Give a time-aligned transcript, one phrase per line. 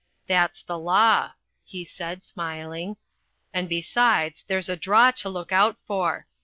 [0.25, 2.97] That's the law," he added, smiling,
[3.53, 6.25] "and, besides, there's a draw to look out for.